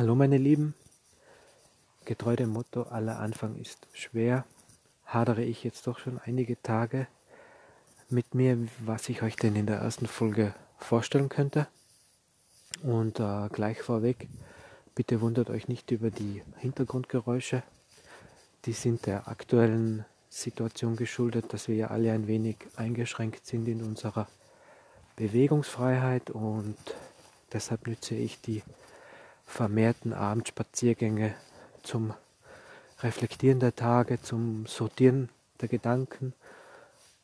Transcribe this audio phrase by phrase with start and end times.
[0.00, 0.72] Hallo meine Lieben,
[2.06, 4.46] getreu dem Motto, aller Anfang ist schwer,
[5.04, 7.06] hadere ich jetzt doch schon einige Tage
[8.08, 11.68] mit mir, was ich euch denn in der ersten Folge vorstellen könnte.
[12.82, 14.30] Und äh, gleich vorweg,
[14.94, 17.62] bitte wundert euch nicht über die Hintergrundgeräusche.
[18.64, 23.82] Die sind der aktuellen Situation geschuldet, dass wir ja alle ein wenig eingeschränkt sind in
[23.82, 24.28] unserer
[25.16, 26.78] Bewegungsfreiheit und
[27.52, 28.62] deshalb nütze ich die
[29.50, 31.34] vermehrten Abendspaziergänge
[31.82, 32.14] zum
[33.00, 35.28] Reflektieren der Tage, zum Sortieren
[35.60, 36.34] der Gedanken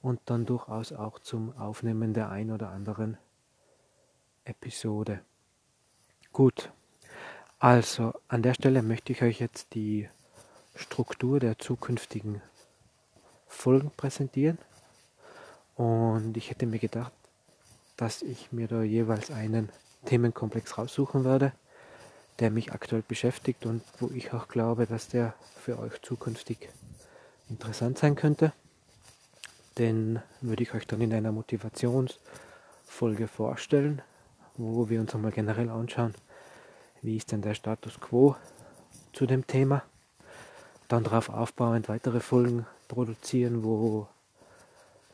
[0.00, 3.18] und dann durchaus auch zum Aufnehmen der ein oder anderen
[4.44, 5.20] Episode.
[6.32, 6.72] Gut,
[7.58, 10.08] also an der Stelle möchte ich euch jetzt die
[10.74, 12.40] Struktur der zukünftigen
[13.46, 14.58] Folgen präsentieren
[15.76, 17.12] und ich hätte mir gedacht,
[17.96, 19.68] dass ich mir da jeweils einen
[20.06, 21.52] Themenkomplex raussuchen werde
[22.40, 26.68] der mich aktuell beschäftigt und wo ich auch glaube, dass der für euch zukünftig
[27.48, 28.52] interessant sein könnte.
[29.78, 34.02] Den würde ich euch dann in einer Motivationsfolge vorstellen,
[34.56, 36.14] wo wir uns einmal generell anschauen,
[37.02, 38.36] wie ist denn der Status quo
[39.12, 39.82] zu dem Thema.
[40.88, 44.08] Dann darauf aufbauend weitere Folgen produzieren, wo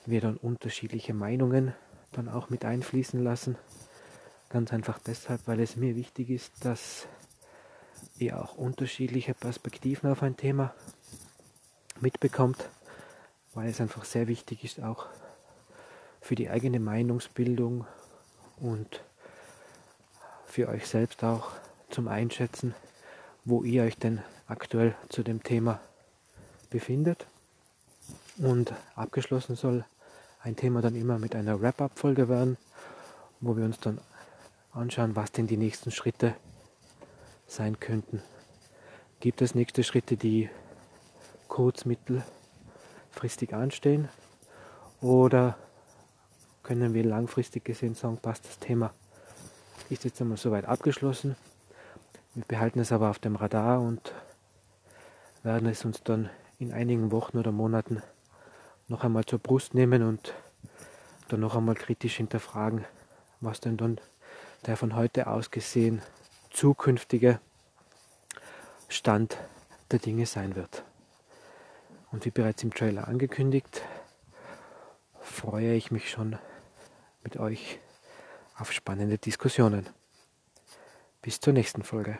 [0.06, 1.74] wir dann unterschiedliche Meinungen
[2.12, 3.56] dann auch mit einfließen lassen
[4.50, 7.06] Ganz einfach deshalb, weil es mir wichtig ist, dass
[8.18, 10.74] ihr auch unterschiedliche Perspektiven auf ein Thema
[12.00, 12.68] mitbekommt,
[13.54, 15.06] weil es einfach sehr wichtig ist, auch
[16.20, 17.86] für die eigene Meinungsbildung
[18.56, 19.04] und
[20.46, 21.52] für euch selbst auch
[21.88, 22.74] zum Einschätzen,
[23.44, 25.80] wo ihr euch denn aktuell zu dem Thema
[26.70, 27.24] befindet.
[28.38, 29.84] Und abgeschlossen soll
[30.42, 32.56] ein Thema dann immer mit einer Wrap-up-Folge werden,
[33.40, 34.00] wo wir uns dann
[34.72, 36.34] anschauen, was denn die nächsten Schritte
[37.46, 38.22] sein könnten.
[39.20, 40.48] Gibt es nächste Schritte, die
[41.48, 44.08] kurz-, mittelfristig anstehen?
[45.00, 45.56] Oder
[46.62, 48.92] können wir langfristig gesehen sagen, passt das Thema
[49.90, 51.36] ist jetzt einmal soweit abgeschlossen.
[52.34, 54.12] Wir behalten es aber auf dem Radar und
[55.42, 56.30] werden es uns dann
[56.60, 58.02] in einigen Wochen oder Monaten
[58.86, 60.32] noch einmal zur Brust nehmen und
[61.28, 62.84] dann noch einmal kritisch hinterfragen,
[63.40, 64.00] was denn dann
[64.66, 66.02] der von heute aus gesehen
[66.50, 67.40] zukünftige
[68.88, 69.38] Stand
[69.90, 70.84] der Dinge sein wird.
[72.12, 73.82] Und wie bereits im Trailer angekündigt,
[75.20, 76.38] freue ich mich schon
[77.22, 77.78] mit euch
[78.58, 79.86] auf spannende Diskussionen.
[81.22, 82.18] Bis zur nächsten Folge.